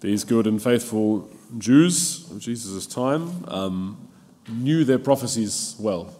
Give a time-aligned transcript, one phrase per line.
[0.00, 1.28] these good and faithful
[1.58, 4.08] Jews of Jesus' time um,
[4.48, 6.14] knew their prophecies well.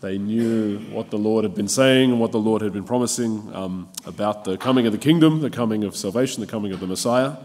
[0.00, 3.54] They knew what the Lord had been saying and what the Lord had been promising
[3.54, 6.86] um, about the coming of the kingdom, the coming of salvation, the coming of the
[6.86, 7.36] Messiah.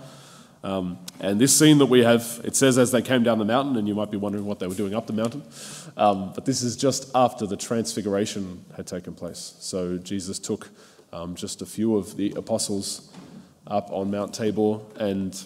[0.64, 3.78] Um, and this scene that we have, it says as they came down the mountain,
[3.78, 5.44] and you might be wondering what they were doing up the mountain.
[5.98, 9.56] Um, but this is just after the transfiguration had taken place.
[9.60, 10.70] So Jesus took
[11.12, 13.12] um, just a few of the apostles
[13.72, 15.46] up on Mount Tabor, and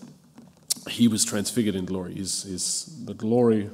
[0.90, 2.16] he was transfigured in glory.
[2.16, 3.70] His, his, the glory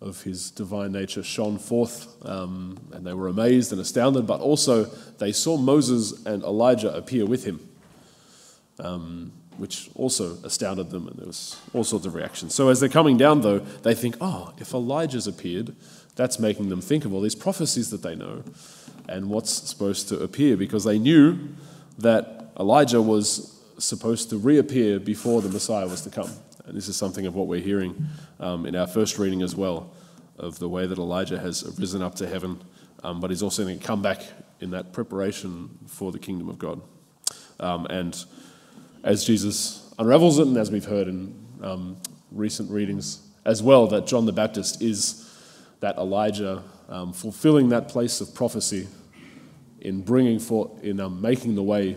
[0.00, 4.84] of his divine nature shone forth, um, and they were amazed and astounded, but also
[5.18, 7.60] they saw Moses and Elijah appear with him.
[8.78, 12.54] Um, which also astounded them, and there was all sorts of reactions.
[12.54, 15.74] So as they're coming down, though, they think, oh, if Elijah's appeared,
[16.14, 18.42] that's making them think of all these prophecies that they know
[19.08, 21.38] and what's supposed to appear, because they knew
[21.96, 26.30] that Elijah was supposed to reappear before the Messiah was to come.
[26.66, 28.06] And this is something of what we're hearing
[28.40, 29.90] um, in our first reading as well,
[30.38, 32.60] of the way that Elijah has risen up to heaven,
[33.04, 34.22] um, but he's also going to come back
[34.60, 36.80] in that preparation for the kingdom of God.
[37.60, 38.24] Um, and
[39.04, 41.96] as Jesus unravels it, and as we've heard in um,
[42.32, 45.22] recent readings as well, that John the Baptist is
[45.80, 48.88] that Elijah um, fulfilling that place of prophecy
[49.80, 51.96] in bringing for, in um, making the way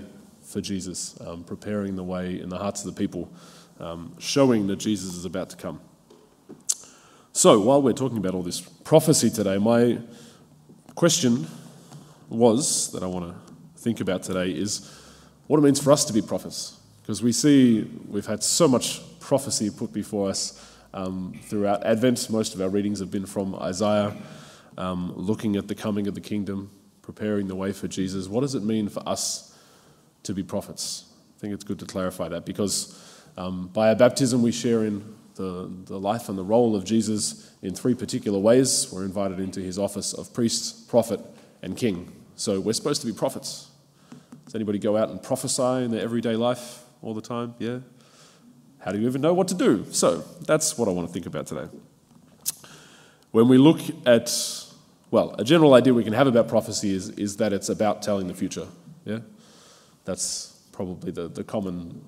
[0.50, 3.32] for Jesus, um, preparing the way in the hearts of the people,
[3.80, 5.80] um, showing that Jesus is about to come.
[7.32, 10.00] So, while we're talking about all this prophecy today, my
[10.96, 11.48] question
[12.30, 14.92] was that I want to think about today is
[15.48, 16.78] what it means for us to be prophets.
[17.02, 22.30] Because we see we've had so much prophecy put before us um, throughout Advent.
[22.30, 24.16] Most of our readings have been from Isaiah,
[24.78, 26.72] um, looking at the coming of the kingdom,
[27.04, 28.28] preparing the way for Jesus.
[28.28, 29.49] What does it mean for us
[30.24, 31.06] to be prophets?
[31.38, 35.16] I think it's good to clarify that because um, by our baptism we share in
[35.36, 38.92] the, the life and the role of Jesus in three particular ways.
[38.92, 41.22] We're invited into his office of priest, prophet,
[41.62, 42.12] and king.
[42.36, 43.70] So we're supposed to be prophets.
[44.46, 46.84] Does anybody go out and prophesy in their everyday life?
[47.02, 47.56] all the time?
[47.60, 47.80] Yeah?
[48.80, 49.86] How do you even know what to do?
[49.92, 51.68] So, that's what I want to think about today.
[53.32, 54.32] When we look at,
[55.12, 58.28] well, a general idea we can have about prophecy is, is that it's about telling
[58.28, 58.68] the future.
[59.06, 59.20] Yeah?
[60.06, 62.02] That's probably the, the common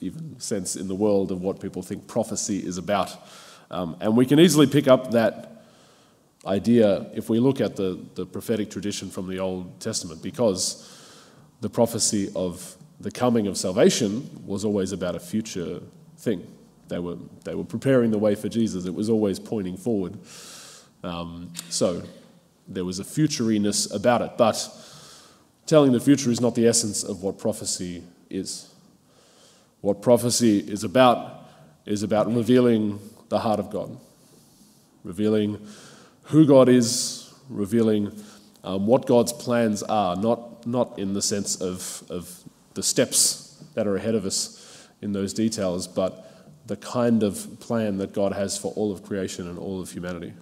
[0.00, 3.10] even sense in the world of what people think prophecy is about.
[3.70, 5.64] Um, and we can easily pick up that
[6.46, 10.90] idea if we look at the, the prophetic tradition from the Old Testament, because
[11.60, 15.80] the prophecy of the coming of salvation was always about a future
[16.18, 16.46] thing.
[16.88, 20.18] They were, they were preparing the way for Jesus, it was always pointing forward.
[21.02, 22.02] Um, so
[22.68, 24.32] there was a futuriness about it.
[24.36, 24.68] But
[25.66, 28.72] telling the future is not the essence of what prophecy is.
[29.80, 31.42] What prophecy is about
[31.86, 32.98] is about revealing
[33.28, 33.96] the heart of God,
[35.02, 35.66] revealing
[36.24, 38.12] who God is, revealing
[38.62, 42.42] um, what God's plans are, not, not in the sense of, of
[42.72, 46.24] the steps that are ahead of us in those details, but
[46.66, 50.32] the kind of plan that God has for all of creation and all of humanity.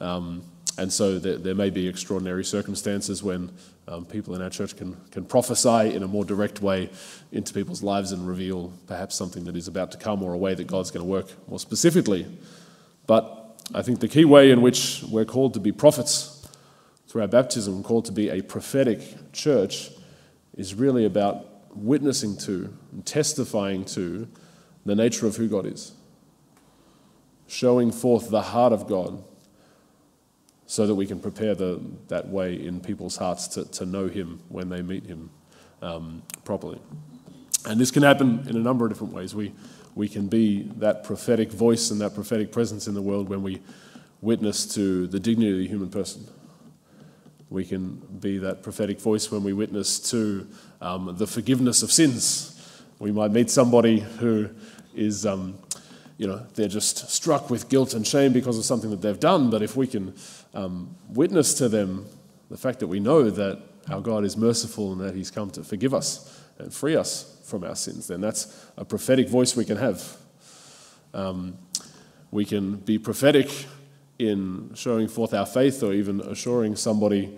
[0.00, 0.44] Um,
[0.80, 3.52] and so there, there, may be extraordinary circumstances when
[3.86, 6.88] um, people in our church can, can prophesy in a more direct way
[7.32, 10.54] into people's lives and reveal perhaps something that is about to come or a way
[10.54, 12.26] that God's going to work more specifically.
[13.06, 16.48] But I think the key way in which we're called to be prophets
[17.08, 19.90] through our baptism, called to be a prophetic church,
[20.56, 24.26] is really about witnessing to and testifying to
[24.86, 25.92] the nature of who God is,
[27.48, 29.22] showing forth the heart of God
[30.70, 34.40] so that we can prepare the, that way in people's hearts to, to know Him
[34.48, 35.30] when they meet Him
[35.82, 36.78] um, properly.
[37.66, 39.34] And this can happen in a number of different ways.
[39.34, 39.52] We,
[39.94, 43.60] we can be that prophetic voice and that prophetic presence in the world when we
[44.20, 46.28] witness to the dignity of the human person
[47.50, 50.46] we can be that prophetic voice when we witness to
[50.80, 52.56] um, the forgiveness of sins.
[53.00, 54.50] We might meet somebody who
[54.94, 55.58] is, um,
[56.20, 59.48] you know, they're just struck with guilt and shame because of something that they've done.
[59.48, 60.14] But if we can
[60.52, 62.04] um, witness to them
[62.50, 63.58] the fact that we know that
[63.88, 67.64] our God is merciful and that He's come to forgive us and free us from
[67.64, 70.18] our sins, then that's a prophetic voice we can have.
[71.14, 71.56] Um,
[72.30, 73.48] we can be prophetic
[74.18, 77.34] in showing forth our faith or even assuring somebody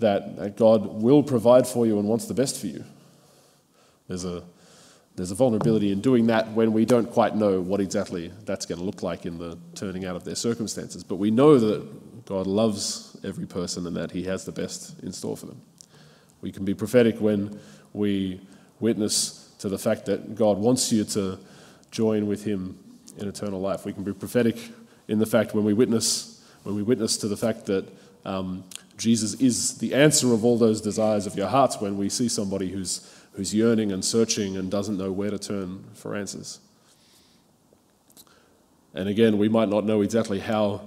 [0.00, 2.82] that, that God will provide for you and wants the best for you.
[4.08, 4.42] There's a,
[5.16, 8.78] there's a vulnerability in doing that when we don't quite know what exactly that's going
[8.78, 11.02] to look like in the turning out of their circumstances.
[11.02, 15.12] But we know that God loves every person and that He has the best in
[15.12, 15.60] store for them.
[16.42, 17.58] We can be prophetic when
[17.94, 18.40] we
[18.78, 21.38] witness to the fact that God wants you to
[21.90, 22.78] join with Him
[23.16, 23.86] in eternal life.
[23.86, 24.58] We can be prophetic
[25.08, 27.88] in the fact when we witness, when we witness to the fact that
[28.26, 28.64] um,
[28.98, 31.80] Jesus is the answer of all those desires of your hearts.
[31.80, 35.84] When we see somebody who's who's yearning and searching and doesn't know where to turn
[35.92, 36.58] for answers.
[38.94, 40.80] And again, we might not know exactly how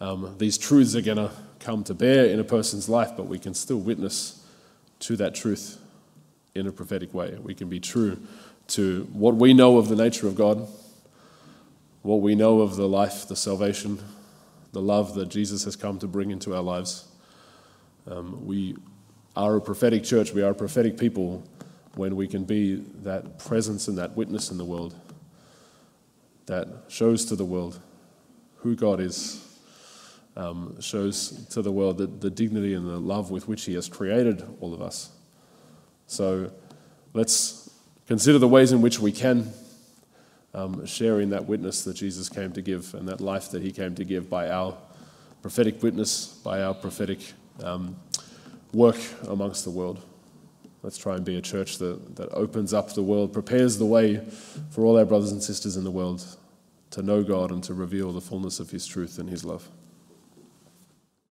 [0.00, 1.30] um, these truths are going to
[1.60, 4.42] come to bear in a person's life, but we can still witness
[5.00, 5.78] to that truth
[6.54, 7.36] in a prophetic way.
[7.42, 8.18] We can be true
[8.68, 10.66] to what we know of the nature of God,
[12.00, 13.98] what we know of the life, the salvation,
[14.72, 17.06] the love that Jesus has come to bring into our lives.
[18.06, 18.76] Um, we
[19.36, 21.44] are a prophetic church, we are a prophetic people
[21.94, 24.94] when we can be that presence and that witness in the world
[26.46, 27.78] that shows to the world
[28.56, 29.44] who God is,
[30.36, 33.88] um, shows to the world the, the dignity and the love with which He has
[33.88, 35.10] created all of us.
[36.06, 36.50] So
[37.12, 37.70] let's
[38.06, 39.52] consider the ways in which we can
[40.54, 43.72] um, share in that witness that Jesus came to give and that life that He
[43.72, 44.76] came to give by our
[45.42, 47.20] prophetic witness, by our prophetic
[47.62, 47.96] um,
[48.72, 48.98] work
[49.28, 50.00] amongst the world.
[50.82, 54.20] Let's try and be a church that, that opens up the world, prepares the way
[54.70, 56.24] for all our brothers and sisters in the world
[56.90, 59.68] to know God and to reveal the fullness of His truth and His love.